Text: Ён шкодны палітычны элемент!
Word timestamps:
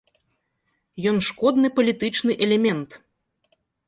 Ён 1.11 1.17
шкодны 1.27 1.69
палітычны 1.79 2.33
элемент! 2.47 2.89